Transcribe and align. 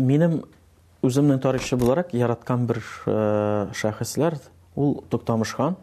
минем 0.00 0.40
үземнең 1.04 1.38
тарихчы 1.40 1.76
буларак 1.80 2.12
яраткан 2.16 2.66
бер 2.68 2.80
э, 3.06 3.68
шәхесләр 3.76 4.36
ул 4.78 5.00
Туктамыш 5.10 5.54
хан. 5.56 5.76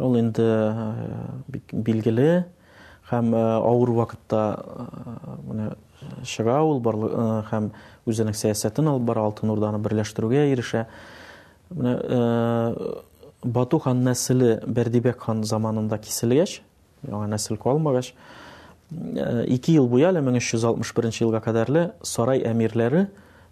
Ул 0.00 0.16
инде 0.20 0.46
э, 0.46 1.60
билгеле 1.72 2.44
һәм 3.10 3.34
э, 3.34 3.44
авыр 3.58 3.92
вакытта 3.98 4.42
менә 5.44 5.72
чыга 6.24 6.62
ул 6.64 6.80
барлык 6.80 7.12
һәм 7.52 7.68
үзенең 8.08 8.34
сәясәтен 8.38 8.88
алып 8.88 9.04
бара 9.10 9.26
алтын 9.28 9.50
урданы 9.52 9.78
берләштерүгә 9.84 10.46
ирешә. 10.54 10.86
Менә 11.76 13.04
Бату 13.42 13.78
хан 13.80 14.02
нәселе 14.04 14.58
Бердибек 14.66 15.22
хан 15.24 15.44
заманында 15.48 15.96
киселгәч, 15.96 16.58
яңа 17.08 17.24
нәсел 17.30 17.56
калмагач, 17.56 18.10
2 18.90 19.76
ел 19.78 19.86
буя, 19.88 20.10
1361 20.12 21.22
елга 21.24 21.40
кадәрле 21.46 21.86
сарай 22.04 22.42
әмирләре 22.44 23.06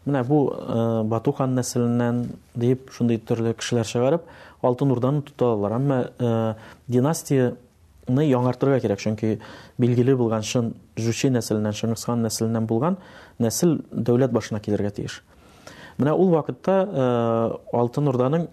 Менә 0.09 0.23
бу 0.25 0.39
э, 0.49 1.03
Батухан 1.09 1.53
нәселеннән 1.59 2.23
дип 2.57 2.89
шундый 2.97 3.19
төрле 3.29 3.53
кешеләр 3.59 3.85
чыгарып, 3.87 4.25
Алтын 4.65 4.95
Урданы 4.95 5.21
тоталар. 5.27 5.75
Әмма 5.77 5.99
э, 6.09 6.55
династияны 6.89 8.25
яңартырга 8.25 8.79
кирәк, 8.81 9.03
чөнки 9.05 9.35
билгеле 9.81 10.15
булган 10.17 10.47
шун 10.49 10.73
Жучи 10.97 11.29
нәселеннән, 11.35 11.77
Шыңгысхан 11.77 12.25
нәселеннән 12.25 12.65
булган 12.67 12.97
нәсел 13.45 13.77
дәүләт 13.93 14.33
башына 14.33 14.63
килергә 14.65 14.95
тиеш. 14.97 15.19
Менә 15.99 16.15
ул 16.17 16.33
вакытта 16.33 16.79
э, 16.85 17.77
Алтын 17.77 18.09
Урданың 18.09 18.47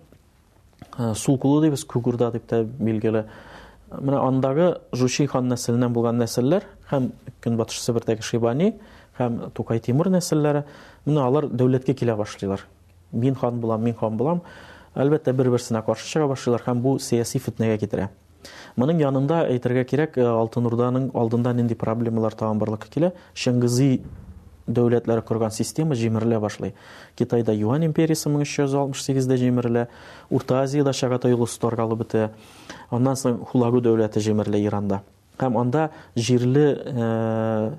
сулкулы 1.15 1.63
дибез, 1.69 1.85
Күгурда 1.87 2.33
дип 2.35 2.49
тә 2.51 2.63
билгеле. 2.67 3.27
Менә 3.95 4.19
андагы 4.27 4.73
Жучи 4.91 5.23
хан 5.31 5.47
нәселеннән 5.53 5.93
булган 5.95 6.19
нәселләр 6.19 6.65
һәм 6.91 7.11
Көнбатыш 7.45 7.79
Сибирьдәге 7.79 8.25
Шибани 8.27 8.73
һәм 9.19 9.35
Тукай 9.57 9.79
Тимур 9.85 10.09
нәселләре 10.13 10.63
менә 11.05 11.23
алар 11.25 11.47
дәүләткә 11.51 11.95
килә 12.01 12.15
башлыйлар. 12.19 12.63
Мин 13.15 13.35
хан 13.39 13.59
булам, 13.63 13.83
мин 13.85 13.95
хан 13.95 14.17
булам. 14.17 14.41
Әлбәттә 14.95 15.33
бер-берсенә 15.35 15.81
каршы 15.85 16.07
чыга 16.09 16.27
башлыйлар 16.33 16.63
һәм 16.67 16.81
бу 16.83 16.95
сәяси 16.99 17.39
фитнәгә 17.43 17.77
китерә. 17.83 18.09
Моның 18.79 18.99
янында 19.01 19.41
әйтергә 19.49 19.83
кирәк, 19.91 20.17
э, 20.19 20.23
Алтын 20.25 20.67
Урданың 20.69 21.09
алдында 21.15 21.53
нинди 21.53 21.75
проблемалар 21.75 22.33
тагын 22.33 22.59
барлыкка 22.59 22.89
килә. 22.89 23.13
Шыңгызи 23.33 24.01
дәүләтләре 24.67 25.21
корган 25.21 25.51
система 25.51 25.95
җимерелә 25.95 26.39
башлый. 26.39 26.73
Китайда 27.15 27.53
Юан 27.53 27.85
империясы 27.85 28.29
1368-дә 28.29 29.37
җимерелә, 29.37 29.87
Урта 30.29 30.61
Азиядә 30.61 30.93
Шагатай 30.93 31.33
улыстар 31.33 31.75
калып 31.75 32.01
үтә. 32.01 32.31
Аннан 32.91 33.15
соң 33.15 33.45
Хулагу 33.45 33.79
дәүләте 33.81 34.19
җимерелә 34.19 34.57
Иранда. 34.63 35.01
Һәм 35.37 35.57
анда 35.57 35.89
җирле 36.15 36.81
э, 36.85 37.73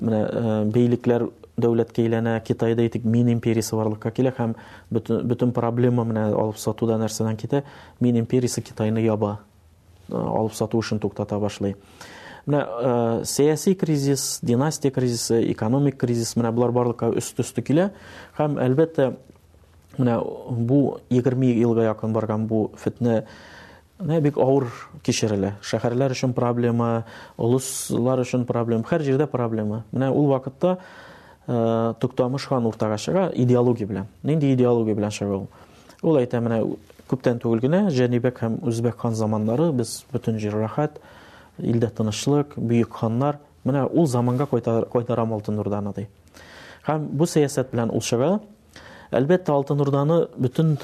менә 0.00 0.20
э, 0.26 0.52
бейлекләр 0.72 1.22
дәүләткә 1.60 2.02
әйләнә 2.06 2.38
китайда 2.46 2.84
мин 3.04 3.28
империясы 3.34 3.76
барлыкка 3.76 4.10
килә 4.10 4.32
һәм 4.38 4.54
бөтен, 4.90 5.26
проблемам 5.26 5.52
проблема 5.54 6.04
менә 6.08 6.24
алып 6.40 6.58
сатуда 6.58 6.96
нәрсәдән 6.98 7.36
китә 7.36 7.62
мин 8.00 8.16
империясы 8.18 8.62
китайны 8.62 9.02
яба 9.04 9.40
э, 10.08 10.14
алып 10.14 10.54
сату 10.54 10.80
эшен 10.80 10.98
туктата 10.98 11.38
башлай. 11.38 11.74
менә 12.46 12.66
э, 12.66 13.24
сәяси 13.24 13.74
кризис 13.74 14.40
династия 14.42 14.90
кризис, 14.90 15.30
экономик 15.30 15.96
кризис 15.98 16.36
менә 16.36 16.52
Булар 16.52 16.72
барлыкка 16.72 17.12
өст 17.12 17.38
өсте 17.40 17.60
килә 17.62 17.90
һәм 18.38 18.56
әлбәттә 18.58 19.14
менә 19.98 20.22
бу 20.50 21.00
20 21.10 21.44
елга 21.60 21.82
якын 21.84 22.12
барган 22.12 22.46
бу 22.46 22.70
фетне 22.78 23.24
Не 24.04 24.18
бик 24.20 24.36
авыр 24.42 24.66
кишерле. 25.06 25.52
Шәһәрләр 25.62 26.10
өчен 26.16 26.32
проблема, 26.34 27.04
улуслар 27.38 28.22
өчен 28.24 28.44
проблема, 28.48 28.82
һәр 28.90 29.04
җирдә 29.06 29.28
проблема. 29.30 29.84
Менә 29.92 30.08
ул 30.10 30.26
вакытта 30.26 30.72
э, 31.46 31.94
Туктамыш 32.00 32.46
хан 32.50 32.66
уртага 32.66 32.96
идеология 33.34 33.86
белән. 33.86 34.08
Нинди 34.24 34.52
идеология 34.54 34.94
белән 34.96 35.10
шага 35.12 35.36
ул? 35.42 35.46
Ул 36.02 36.18
әйтә, 36.18 36.40
менә 36.40 36.64
күптән 37.10 37.38
түгел 37.44 37.60
генә 37.60 37.80
Җәнибек 37.90 38.40
һәм 38.42 38.56
Үзбек 38.66 38.98
хан 38.98 39.14
заманнары 39.14 39.70
без 39.72 40.04
бөтен 40.10 40.38
җир 40.38 40.56
рахат, 40.56 40.98
илдә 41.58 41.90
тынычлык, 41.94 42.56
бөек 42.58 42.94
ханлар, 42.98 43.38
Менә 43.64 43.84
ул 43.86 44.06
заманга 44.06 44.46
кайтара 44.48 45.22
алтын 45.22 45.62
урданы 45.62 45.92
ди. 45.94 46.08
Һәм 46.88 47.04
бу 47.12 47.24
сәясәт 47.30 47.70
белән 47.70 47.92
ул 47.94 48.00
чыга. 48.02 48.40
Әлбәттә, 49.14 49.52
алтын 49.54 49.80
урданы 49.84 50.24
бөтен 50.34 50.78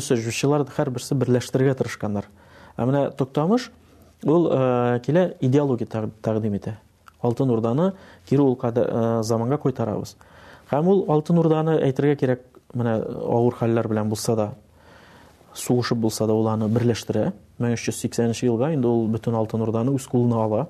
һәрберсе 0.00 1.14
берләштергә 1.14 1.74
тырышканнар. 1.78 2.24
Ә 2.76 2.84
менә 2.88 3.04
Тоқтамыш 3.16 3.68
ул 4.26 4.48
э, 4.50 5.00
келе 5.06 5.36
идеология 5.40 5.86
тәкъдим 5.86 6.56
итә. 6.56 6.74
Алтын 7.22 7.50
Урданы 7.50 7.92
кире 8.28 8.42
ул 8.42 8.56
кадәр 8.56 8.88
э, 8.88 9.22
заманга 9.22 9.58
кайтарабыз. 9.58 10.16
Һәм 10.72 10.88
ул 10.90 11.04
Алтын 11.08 11.38
Урданы 11.38 11.76
әйтергә 11.86 12.16
кирәк, 12.20 12.42
менә 12.74 12.96
э, 12.98 13.04
авыр 13.06 13.54
хәлләр 13.60 13.86
белән 13.92 14.10
булса 14.10 14.34
да, 14.36 14.46
сугышып 15.54 15.98
булса 16.02 16.26
да, 16.26 16.34
уларны 16.34 16.68
берләштерә. 16.68 17.30
1380 17.60 18.42
елга 18.48 18.72
инде 18.74 18.88
ул 18.90 19.06
бөтен 19.06 19.36
Алтын 19.38 19.62
Урданы 19.62 19.94
үз 19.94 20.08
ала. 20.12 20.66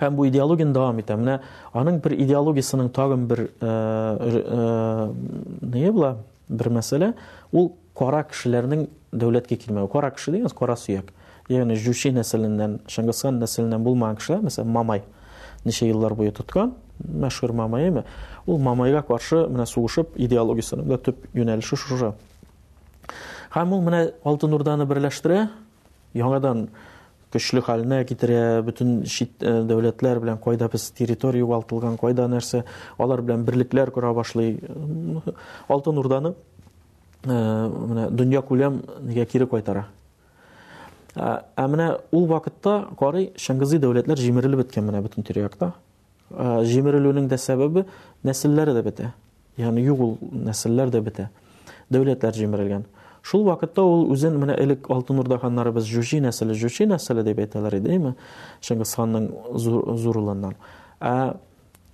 Һәм 0.00 0.16
бу 0.16 0.26
идеологияны 0.26 0.74
дәвам 0.74 0.98
итә. 1.00 1.14
Менә 1.14 1.38
аның 1.72 2.00
бер 2.02 2.14
идеологиясының 2.18 2.90
тагын 2.92 3.26
бер 3.26 3.44
ә 3.62 5.08
нәйе 5.62 5.92
була? 5.92 6.16
Бер 6.48 6.68
мәсьәлә, 6.68 7.14
ул 7.52 7.72
кара 7.94 8.24
кешеләрнең 8.30 8.86
дәүләткә 9.14 9.58
килмәү. 9.64 9.88
Кара 9.92 10.10
кеше 10.14 10.32
дигән 10.34 10.52
кара 10.58 10.74
сөяк. 10.76 11.12
Ягъни 11.48 11.76
Жуши 11.76 12.10
нәселеннән, 12.12 12.80
Шыңгысхан 12.90 13.38
нәселеннән 13.42 13.84
булмаган 13.84 14.16
кешеләр, 14.18 14.42
мәсәлән, 14.48 14.70
Мамай 14.72 15.02
ничә 15.64 15.86
еллар 15.86 16.14
буе 16.14 16.30
тоткан, 16.32 16.74
мәшһүр 17.04 17.52
Мамайме, 17.52 18.04
ул 18.46 18.58
Мамайга 18.58 19.02
каршы 19.02 19.36
менә 19.48 19.66
сугышып, 19.66 20.16
идеологиясын 20.16 20.86
да 20.88 20.96
төп 20.98 21.20
юнәлеше 21.34 21.76
шушы. 21.76 22.12
Һәм 23.54 23.72
ул 23.76 23.82
менә 23.84 24.00
Алтын 24.24 24.54
Урданы 24.56 24.86
берләштерә, 24.88 25.50
яңадан 26.16 26.68
көчле 27.32 27.60
хәленә 27.64 28.02
китерә, 28.08 28.62
бүтән 28.64 29.04
шит 29.08 29.42
э, 29.42 29.64
дәүләтләр 29.68 30.20
белән 30.22 30.38
кайда 30.40 30.68
без 30.72 30.88
территория 30.92 31.40
югалтылган, 31.44 31.96
кайда 31.98 32.28
нәрсә, 32.30 32.62
алар 32.98 33.22
белән 33.24 33.42
берлекләр 33.48 33.90
кора 33.90 34.12
башлый. 34.14 34.60
Алтын 35.68 35.98
Урданы 35.98 36.34
Э, 37.24 37.68
менә 37.88 38.10
дөнья 38.12 38.42
күләм 38.44 38.82
нигә 39.08 39.24
кире 39.32 39.46
кайтара 39.48 39.86
ә 41.16 41.32
менә 41.72 41.98
ул 42.12 42.26
вакытта 42.28 42.88
карый 43.00 43.30
шыңгызый 43.40 43.80
дәүләтләр 43.80 44.20
җимерелеп 44.20 44.60
беткән 44.60 44.84
менә 44.90 45.00
бөтен 45.00 45.24
тирә-якта 45.24 45.70
җимерелүнең 46.68 47.30
дә 47.30 47.38
сәбәбе 47.40 47.86
нәселләре 48.28 48.74
дә 48.76 48.82
бетә 48.84 49.08
ягъни 49.56 49.86
юк 49.86 49.98
ул 50.04 50.12
нәселләр 50.50 50.92
дә 50.92 51.00
бетә 51.06 51.30
дәүләтләр 51.88 52.36
җимерелгән 52.36 52.84
шул 53.24 53.48
вакытта 53.48 53.80
ул 53.88 54.04
үзен 54.12 54.36
менә 54.44 54.58
элек 54.60 54.90
алтын 54.92 55.24
урда 55.24 55.38
ханнарыбыз 55.40 55.88
жучи 55.88 56.20
нәселе 56.20 56.52
жучи 56.52 56.84
нәселе 56.90 57.24
дип 57.24 57.40
әйтәләр 57.46 57.78
идеме 57.80 58.12
шыңгыз 58.60 58.92
ханның 59.00 59.32
зур 59.56 60.20
улыннан 60.26 60.58
ә 61.00 61.36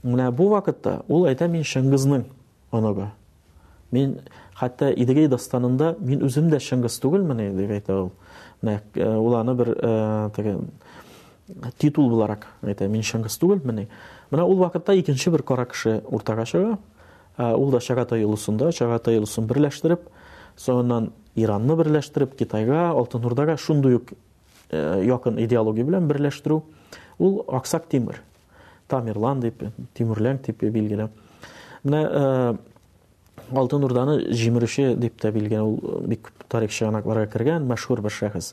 менә 0.02 0.30
бу 0.34 0.50
вакытта 0.56 1.04
ул 1.06 1.28
әйтә 1.30 1.46
мин 3.92 4.18
Хәтта 4.60 4.90
Идегей 4.92 5.26
дастанында 5.30 5.94
мин 6.04 6.22
үзем 6.26 6.50
дә 6.52 6.58
Шыңгыз 6.60 6.98
түгелмен 7.00 7.38
дип 7.56 7.70
әйтә 7.72 7.94
ул. 7.96 8.10
Менә 8.60 8.82
уланы 9.16 9.54
бер 9.56 9.70
тәгәр 10.36 10.60
титул 11.80 12.10
буларак 12.12 12.44
әйтә 12.68 12.88
мин 12.92 13.00
Шыңгыз 13.06 13.38
түгелмен. 13.40 13.86
Менә 14.30 14.44
ул 14.44 14.58
вакытта 14.60 14.92
икенче 15.00 15.32
бер 15.32 15.42
кара 15.48 15.64
кеше 15.70 16.02
уртага 16.04 16.44
чыга. 16.44 16.76
Ул 17.38 17.70
да 17.72 17.80
Шагата 17.80 18.18
юлысында, 18.20 18.68
Шагата 18.72 19.14
юлысын 19.16 19.48
берләштереп, 19.48 20.02
соңнан 20.60 21.14
Иранны 21.38 21.76
берләштереп, 21.78 22.34
Китайга, 22.36 22.90
Алтын 22.90 23.24
Урдага 23.24 23.56
шундый 23.56 23.96
ук 24.02 24.12
якын 24.70 25.40
идеология 25.40 25.84
белән 25.88 26.06
берләштерү. 26.10 26.60
Ул 27.18 27.44
Аксак 27.48 27.88
Тимир. 27.88 28.20
Тамирлан 28.92 29.40
дип, 29.40 29.64
Тимирлән 29.96 30.42
дип 30.44 30.60
белгеләр. 30.66 31.08
Менә 31.82 32.02
алтын 33.58 33.84
урданы 33.86 34.16
җимерүче 34.36 34.94
дип 34.98 35.18
та 35.20 35.30
билген 35.34 35.62
ул 35.64 36.00
бик 36.08 36.26
күп 36.28 36.46
тарих 36.50 36.70
чыганакларга 36.74 37.30
кергән 37.32 37.66
мәшһүр 37.70 38.00
бер 38.04 38.12
шәхес 38.14 38.52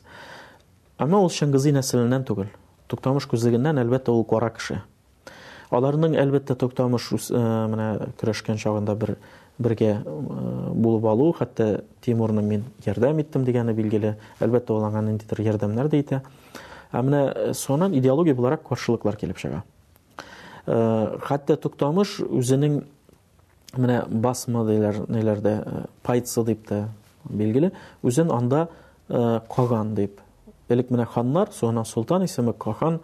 әмма 0.98 1.20
ул 1.22 1.30
чыңгызый 1.34 1.74
нәселеннән 1.76 2.24
түгел 2.28 2.48
туктамыш 2.90 3.26
күзлегеннән 3.30 3.82
әлбәттә 3.84 4.12
ул 4.12 4.24
кара 4.28 4.50
кеше 4.56 4.80
аларның 5.74 6.16
әлбәттә 6.18 6.56
туктамыш 6.58 7.10
менә 7.30 7.88
көрәшкән 8.20 8.58
чагында 8.62 8.94
бер 8.98 9.16
бергә 9.58 9.94
булып 10.04 11.06
алу 11.12 11.32
хәтта 11.38 11.84
тимурны 12.02 12.42
мин 12.42 12.64
ярдәм 12.86 13.20
иттем 13.22 13.44
дигәне 13.44 13.72
билгеле 13.74 14.16
әлбәттә 14.40 14.74
ул 14.74 14.86
аңа 14.88 15.04
төр 15.28 15.42
ярдәмнәр 15.46 15.88
дә 15.88 16.02
итә 16.02 16.22
ә 16.90 17.02
менә 17.02 17.52
соңыннан 17.54 17.94
идеология 17.98 18.34
буларак 18.34 18.62
каршылыклар 18.68 19.16
килеп 19.16 19.36
чыга 19.38 19.62
хәтта 20.68 21.56
туктамыш 21.56 22.20
үзенең 22.22 22.80
менә 23.76 24.06
басма 24.08 24.64
ниләрдә 24.64 25.52
э, 25.52 25.84
пайтсы 26.02 26.42
дип 26.44 26.66
тә 26.68 26.86
билгеле 27.28 27.72
үзен 28.02 28.30
анда 28.32 28.68
э, 29.08 29.40
каган 29.54 29.94
дип 29.94 30.20
элек 30.68 30.90
менә 30.90 31.04
ханнар 31.06 31.48
соңыннан 31.52 31.84
султан 31.84 32.24
исеме 32.24 32.52
каган 32.54 33.00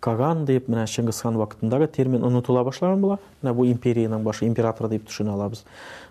каган 0.00 0.44
дип 0.44 0.68
менә 0.68 0.86
чыңгыз 0.90 1.20
хан 1.22 1.36
вакытындагы 1.38 1.86
термин 1.86 2.24
унутула 2.24 2.64
башлаган 2.64 3.00
була 3.00 3.18
менә 3.42 3.52
бу 3.54 3.66
империяның 3.70 4.24
башы 4.24 4.48
император 4.48 4.88
дип 4.90 5.06
түшін 5.08 5.30
алабыз 5.32 5.62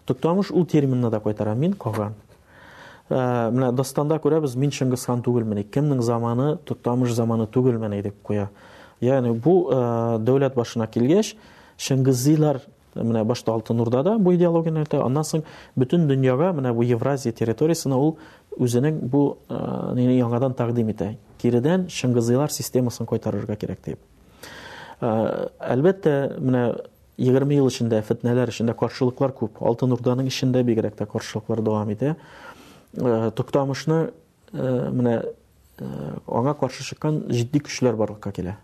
токтамыш 0.06 0.52
ул 0.54 0.66
терминна 0.66 1.10
да 1.12 1.20
кайтара 1.20 1.54
мин 1.54 1.74
каган 1.74 2.14
э, 3.10 3.16
менә 3.52 3.74
дастанда 3.76 4.20
күрәбез 4.24 4.56
мин 4.56 4.72
чыңгыз 4.72 5.04
хан 5.10 5.22
түгелмени 5.26 5.64
кемнең 5.70 6.00
заманы 6.02 6.56
токтамыш 6.64 7.12
заманы 7.12 7.46
түгелмени 7.52 8.02
дип 8.08 8.16
куя 8.24 8.48
ягъни 9.02 9.36
бу 9.36 9.66
дәүләт 9.70 10.56
башына 10.56 10.88
килгәч 10.88 11.36
чыңгызилар 11.78 12.62
менә 13.04 13.24
башта 13.26 13.52
алтын 13.52 13.82
урда 13.82 14.04
да 14.04 14.16
бу 14.20 14.34
идеологияны 14.36 14.80
йөртә 14.86 15.02
андан 15.04 15.24
соң 15.28 15.42
бөтен 15.80 16.08
дөньяга 16.08 16.52
менә 16.56 16.72
бу 16.76 16.82
евразия 16.88 17.34
территориясына 17.36 17.98
ул 18.00 18.16
үзенең 18.62 19.00
бу 19.12 19.24
яңадан 19.50 20.54
тәкъдим 20.58 20.90
итә 20.94 21.12
киредән 21.42 21.88
шыңгызыйлар 21.92 22.54
системасын 22.56 23.06
кайтарырга 23.10 23.58
кирәк 23.60 23.82
дип 23.86 25.04
әлбәттә 25.04 26.16
менә 26.40 26.66
20 27.18 27.54
ел 27.56 27.68
эчендә 27.70 28.02
фетнәләр 28.08 28.52
эчендә 28.52 28.74
каршылыклар 28.80 29.32
күп 29.36 29.60
алтын 29.64 29.94
урданың 29.96 30.28
эчендә 30.32 30.64
бигрәк 30.68 30.96
тә 30.96 31.06
каршылыклар 31.10 31.62
дәвам 31.66 31.92
итә 31.96 32.16
туктамышны 33.36 34.06
менә 34.54 35.18
аңа 36.28 36.54
каршы 36.56 36.84
чыккан 36.88 37.26
җитди 37.28 37.60
көчләр 37.64 37.96
барлыкка 38.00 38.32
килә 38.36 38.56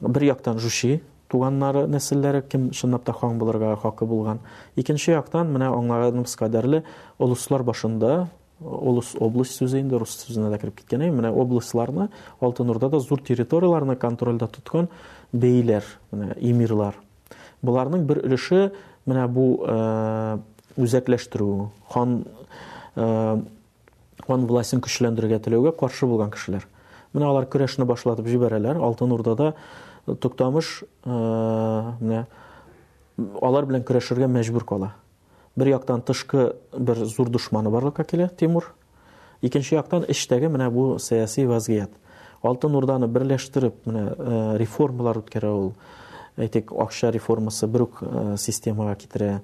бир 0.00 0.24
яктан 0.26 0.58
жуши 0.58 0.98
туганнары, 1.30 1.86
нәселләрі 1.90 2.42
кем 2.48 2.68
шынлап 2.76 3.04
та 3.06 3.14
хаң 3.16 3.38
булырга 3.40 3.74
хакы 3.82 4.06
булган. 4.06 4.40
Икенче 4.78 5.16
яктан, 5.16 5.50
менә 5.54 5.70
аңлаган 5.74 6.22
без 6.24 6.34
кадерле 6.38 6.82
олыслар 7.22 7.64
башында, 7.66 8.28
олыс 8.60 9.14
область 9.20 9.58
сүзе 9.60 9.80
инде 9.82 9.98
рус 10.00 10.14
сүзенә 10.22 10.50
дә 10.52 10.58
кирип 10.62 10.78
киткән, 10.82 11.08
менә 11.14 11.30
Алтын 12.40 12.70
Урда 12.70 12.88
да 12.88 13.00
зур 13.00 13.20
территорияларны 13.20 13.96
контрольдә 13.96 14.46
тоткан 14.48 14.88
бейләр, 15.32 15.84
менә 16.12 16.36
эмирлар. 16.40 16.94
Буларның 17.62 18.06
бер 18.06 18.22
өлеше 18.24 18.72
менә 19.06 19.26
бу 19.28 19.62
э, 19.66 20.38
үзәкләштерү, 20.78 21.68
хан 21.90 22.22
э, 22.94 23.40
хан 24.26 24.46
властен 24.46 24.80
көчләндергә 24.80 25.42
алар 27.16 27.46
көрәшне 27.48 27.86
башлатып 27.88 28.26
җибәрәләр, 28.28 28.76
Алтын 28.76 29.12
Урда 29.14 29.32
да 29.38 29.46
Туктамыш 30.14 30.84
э, 31.02 32.24
алар 33.48 33.66
белән 33.66 33.82
көрәшергә 33.86 34.28
мәҗбүр 34.30 34.64
кала. 34.68 34.92
Бер 35.56 35.72
яктан 35.72 36.02
тышкы 36.06 36.54
бер 36.78 37.00
зур 37.04 37.28
душманы 37.32 37.70
барлыкка 37.74 38.04
килә 38.04 38.28
Тимур. 38.28 38.72
Икенче 39.42 39.76
яктан 39.80 40.04
эчтәге 40.06 40.46
менә 40.52 40.70
бу 40.70 40.86
сәяси 41.02 41.44
вазгыят. 41.48 41.90
Алтын 42.46 42.76
Урданы 42.78 43.08
берләштереп, 43.10 43.80
менә 43.86 44.12
э, 44.16 44.56
реформалар 44.62 45.22
үткәрә 45.24 45.50
ул. 45.50 45.70
Әйтик, 46.36 46.70
акча 46.78 47.10
реформасы 47.10 47.66
бер 47.66 47.86
үк 47.88 47.98
э, 48.02 48.36
системага 48.38 48.94
китерә. 49.00 49.40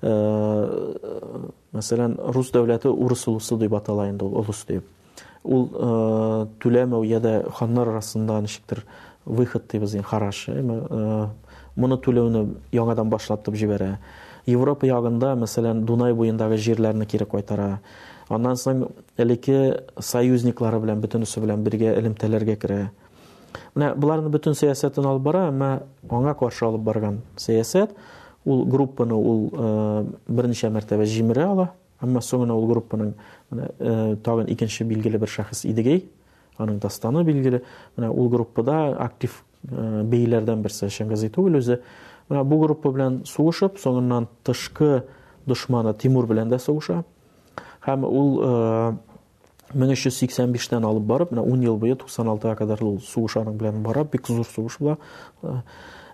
Э, 0.00 0.12
мәсәлән, 1.76 2.16
рус 2.32 2.54
дәүләте 2.54 2.88
урыс 2.88 3.26
дип 3.60 3.74
атала 3.74 4.08
инде 4.08 4.24
ул 4.24 4.38
улыс 4.40 4.64
дип. 4.70 4.86
Ул 5.44 5.68
э, 5.74 7.00
яда 7.10 7.34
ханнар 7.52 7.90
арасында 7.90 8.40
нишектер 8.40 8.84
выход 9.26 9.64
дейбез 9.70 9.94
иң 9.96 10.04
хорошо 10.04 10.52
яңадан 12.72 13.08
башлатып 13.10 13.56
жибәрә 13.58 13.96
европа 14.46 14.86
ягында 14.86 15.32
мәсәлән 15.40 15.84
дунай 15.88 16.12
буендагы 16.14 16.58
жерләрне 16.60 17.06
кире 17.10 17.26
кайтара 17.26 17.80
аннан 18.28 18.56
соң 18.56 18.84
элеке 19.18 19.80
союзниклары 19.98 20.80
белән 20.82 21.00
бөтенесе 21.02 21.40
белән 21.40 21.64
бергә 21.64 21.94
элемтәләргә 21.98 22.56
керә 22.62 22.80
менә 23.74 23.94
бұлардың 23.98 24.34
бөтен 24.34 24.58
сәясәтен 24.58 25.08
алып 25.08 25.22
бара 25.26 25.46
әмма 25.48 25.70
аңа 26.10 26.34
каршы 26.38 26.66
алып 26.68 26.82
барган 26.86 27.22
сәясәт 27.36 27.94
ул 28.44 28.66
группаны 28.68 29.14
ул 29.14 29.50
э, 29.56 30.04
беренчә 30.28 30.68
мәртәбә 30.70 31.06
жимерә 31.08 31.48
ала 31.56 31.68
әмма 32.04 32.20
соңына 32.20 32.52
ул 32.52 32.68
группаның 32.70 33.14
э, 33.52 34.16
тагын 34.22 34.52
икенче 34.52 34.84
билгеле 34.84 35.18
бер 35.18 35.28
шәхес 35.32 35.64
идегей 35.64 36.04
Аның 36.58 36.78
дастаны 36.82 37.24
билгеле. 37.26 37.62
Мына 37.96 38.10
ул 38.14 38.28
группада 38.30 38.90
актив 39.02 39.40
э, 39.68 40.02
бейлердән 40.06 40.62
берсе 40.62 40.88
Шәмгази 40.92 41.28
түгел 41.34 41.58
үзе. 41.58 41.80
Мына 42.30 42.44
бу 42.46 42.58
группа 42.62 42.92
белән 42.94 43.24
сугышып, 43.26 43.78
соңыннан 43.82 44.28
тышкы 44.46 45.02
душманы 45.48 45.94
Тимур 45.98 46.26
белән 46.30 46.48
дә 46.52 46.58
сугыша. 46.62 47.02
Һәм 47.86 48.06
ул 48.08 48.30
1985 49.74 50.68
э, 50.68 50.70
тен 50.70 50.84
алып 50.86 51.02
барып, 51.04 51.32
мына 51.34 51.42
10 51.46 51.64
ел 51.66 51.76
буе 51.80 51.94
96-га 51.98 52.54
кадәр 52.60 52.84
ул 52.86 53.00
сугышаның 53.02 53.58
белән 53.60 53.82
барып, 53.84 54.12
бик 54.14 54.26
зур 54.30 54.46
сугыш 54.46 54.78
була. 54.78 54.96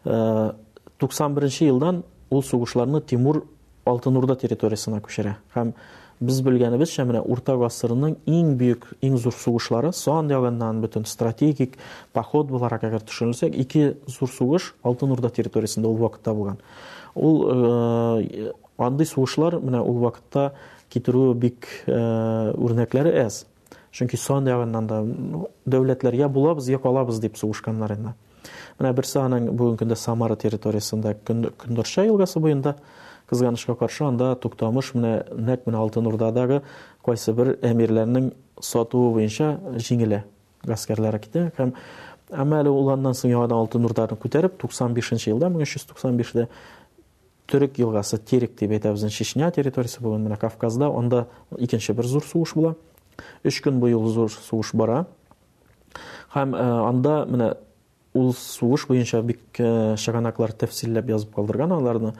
91-нче 0.06 1.64
э, 1.68 1.68
елдан 1.68 2.02
ул 2.30 2.42
сугышларны 2.42 3.00
Тимур 3.02 3.44
Алтынурда 3.84 4.36
территориясына 4.40 5.00
күчәрә. 5.04 5.36
Һәм 5.54 5.74
біз 6.20 6.40
білгәнебезчә 6.44 7.04
менә 7.08 7.22
урта 7.24 7.54
гасырның 7.60 8.14
иң 8.28 8.50
бөек 8.60 8.84
иң 9.04 9.14
зур 9.20 9.32
сугышлары 9.32 9.90
суан 9.96 10.28
ягыннан 10.32 10.82
бөтен 10.84 11.06
стратегик 11.08 11.78
поход 12.16 12.50
буларак 12.52 12.84
әгәр 12.88 13.06
төшенелсәк 13.08 13.56
ике 13.62 13.86
зур 14.06 14.28
сугыш 14.32 14.68
алтын 14.84 15.14
урда 15.16 15.30
территориясында 15.32 15.88
ул 15.88 15.96
вакытта 16.04 16.34
булган 16.36 16.58
ул 17.14 18.52
андый 18.76 19.06
сугышлар 19.08 19.56
менә 19.64 19.80
ул 19.80 20.02
вакытта 20.04 20.50
китерү 20.92 21.32
бик 21.34 21.64
үрнәкләре 21.88 23.16
әз 23.24 23.44
чөнки 23.90 24.20
суан 24.20 24.50
ягыннан 24.52 24.90
да 24.92 25.00
дәүләтләр 25.72 26.20
я 26.20 26.28
булабыз 26.28 26.68
я 26.68 26.78
калабыз 26.84 27.22
дип 27.24 27.40
сугышканнар 27.40 27.96
менә 27.96 28.92
берсе 28.96 29.22
аның 29.24 29.52
бүгенге 29.56 29.86
көндә 29.86 29.96
самара 30.00 30.36
территориясында 30.40 31.16
көндөрша 31.26 32.04
елгасы 32.12 32.40
буенда 32.44 32.76
кызганышка 33.30 33.76
каршы 33.78 34.02
анда 34.04 34.28
туктамыш 34.42 34.88
менә 34.98 35.12
нәкъ 35.48 35.68
менә 35.70 35.78
алтын 35.78 36.08
урдадагы 36.10 36.58
кайсы 37.06 37.32
бер 37.32 37.52
әмирләрнең 37.68 38.32
сатуы 38.68 39.12
буенча 39.14 39.52
җиңелә 39.76 40.24
гаскәрләр 40.66 41.18
китте 41.22 41.44
һәм 41.58 41.70
әмма 42.34 42.58
әле 42.64 42.72
ул 42.74 42.90
аннан 42.90 43.14
соң 43.14 43.30
яңадан 43.30 43.62
алтын 43.62 43.86
урданы 43.86 44.18
95 44.64 45.28
елда 45.30 45.50
1395-дә 45.54 46.48
төрек 47.50 47.78
елгасы 47.82 48.18
терек 48.18 48.58
дип 48.58 48.74
әйтәбез 48.74 49.06
чечня 49.14 49.52
территориясы 49.54 50.02
бүген 50.02 50.26
менә 50.26 50.40
кавказда 50.42 50.90
анда 50.90 51.28
икенче 51.56 51.94
бер 51.94 52.10
зур 52.10 52.26
сугыш 52.26 52.56
була 52.58 52.74
өч 53.46 53.62
көн 53.62 53.78
буе 53.78 53.94
зур 54.10 54.30
сугыш 54.32 54.74
бара 54.74 55.04
һәм 56.34 56.56
э, 56.58 56.66
анда 56.66 57.22
менә 57.28 57.52
ул 58.12 58.34
сугыш 58.34 58.88
буенча 58.90 59.22
бик 59.22 59.38
э, 59.58 59.94
язып 59.94 61.34
калдырган 61.38 61.78
аларны 61.78 62.14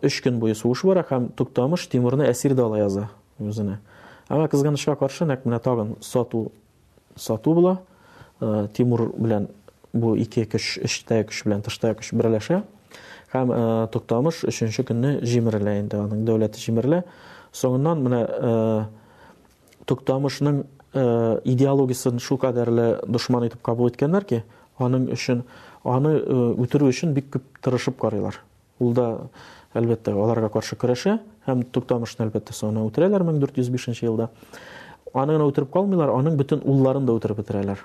үш 0.00 0.20
көн 0.24 0.38
бойы 0.40 0.54
сугыш 0.56 0.84
бара 0.86 1.04
һәм 1.08 1.26
туктамыш 1.36 1.84
тимурны 1.92 2.26
әсир 2.30 2.54
ала 2.60 2.78
яза 2.78 3.08
үзенә 3.40 3.78
әмма 4.30 4.48
кызганычка 4.48 4.96
каршы 4.98 5.24
нәкъ 5.28 5.48
менә 5.48 5.60
тагын 5.62 5.96
сату 6.00 6.52
сату 7.16 7.54
була 7.56 7.74
тимур 8.76 9.12
белән 9.16 9.48
бу 9.92 10.14
ике 10.16 10.44
көч 10.46 10.78
эчтәге 10.86 11.28
көч 11.30 11.42
белән 11.46 11.62
тыштагы 11.66 11.98
көч 12.00 12.12
берләшә 12.16 12.62
һәм 13.34 13.54
туктамыш 13.92 14.44
өченче 14.48 14.82
көнне 14.88 15.14
җимерелә 15.24 15.78
инде 15.80 15.96
аның 16.04 16.24
дәүләте 16.28 16.60
җимерелә 16.62 17.02
соңыннан 17.52 18.02
менә 18.06 18.22
туктамышның 19.90 20.62
идеологиясын 21.48 22.18
шулкадәрле 22.20 22.86
душман 23.08 23.46
итеп 23.48 23.62
кабул 23.64 23.88
иткәннәр 23.92 24.24
ки 24.28 24.42
аның 24.82 25.10
өчен 25.16 25.42
аны 25.88 26.16
үтерү 26.62 26.90
өчен 26.92 27.12
бик 27.16 27.30
күп 27.36 27.44
тырышып 27.64 27.98
карыйлар 28.00 28.40
ул 28.80 28.92
да 28.96 29.06
әлбәттә 29.78 30.12
аларга 30.12 30.50
каршы 30.52 30.76
көрәшә 30.76 31.16
һәм 31.48 31.62
туктамышны 31.72 32.26
әлбәттә 32.26 32.54
соны 32.56 32.82
үтерәләр 32.88 33.24
1405 33.24 34.02
елда 34.04 34.28
аны 35.14 35.36
гына 35.36 35.46
үтереп 35.48 35.70
калмыйлар 35.72 36.12
аның 36.12 36.36
бөтен 36.40 36.62
улларын 36.68 37.06
да 37.08 37.16
үтереп 37.16 37.40
бетерәләр 37.40 37.80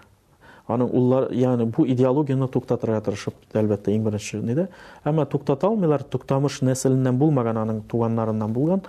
аның 0.68 0.92
уллар 1.00 1.28
яғни 1.32 1.70
бу 1.72 1.86
идеологияны 1.88 2.50
туктатырга 2.52 3.00
тырышып 3.08 3.40
әлбәттә 3.56 3.94
иң 3.96 4.04
беренче 4.10 4.42
нидә 4.44 4.68
әмма 5.08 5.26
туктата 5.32 5.68
алмыйлар 5.70 6.04
туктамыш 6.04 6.60
нәселеннән 6.68 7.18
булмаган 7.22 7.62
аның 7.64 7.82
туганнарыннан 7.92 8.52
булган 8.54 8.84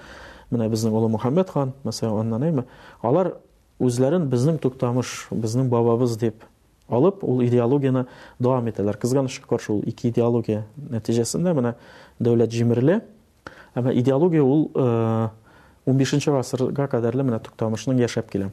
менә 0.50 0.68
безнең 0.72 0.94
улы 0.98 1.10
мөхәммәд 1.14 1.54
хан 1.54 1.72
мәсәлән 1.86 2.24
аннан 2.24 2.48
әйме 2.48 2.64
алар 3.02 3.36
үзләрен 3.78 4.26
безнең 4.32 4.58
туктамыш 4.64 5.28
безнең 5.30 5.70
бабабыз 5.70 6.16
дип 6.18 6.42
алып 6.88 7.22
ул 7.22 7.42
идеологияны 7.44 8.06
дәвам 8.40 8.66
итәләр 8.72 8.96
кызганычка 8.98 9.46
каршы 9.46 9.72
ул 9.76 9.82
ике 9.86 10.08
идеология 10.08 10.64
нәтиҗәсендә 10.90 11.52
менә 11.54 11.74
дәүләт 12.26 12.54
җимерле. 12.58 12.96
Әмма 13.78 13.92
идеология 13.94 14.42
ул 14.42 14.66
15 14.74 16.28
э, 16.32 16.36
гасырга 16.38 16.88
кадәрле 16.96 17.26
менә 17.30 17.42
Туктамышның 17.50 18.02
яшәп 18.06 18.32
килә. 18.36 18.52